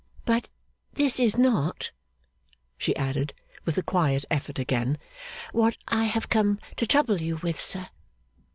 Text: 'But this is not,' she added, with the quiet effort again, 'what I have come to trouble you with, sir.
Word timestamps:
'But 0.25 0.49
this 0.93 1.19
is 1.19 1.37
not,' 1.37 1.91
she 2.75 2.95
added, 2.95 3.35
with 3.65 3.75
the 3.75 3.83
quiet 3.83 4.25
effort 4.31 4.57
again, 4.57 4.97
'what 5.51 5.77
I 5.89 6.05
have 6.05 6.27
come 6.27 6.57
to 6.77 6.87
trouble 6.87 7.21
you 7.21 7.35
with, 7.43 7.61
sir. 7.61 7.85